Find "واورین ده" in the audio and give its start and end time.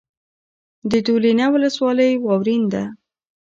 2.19-2.83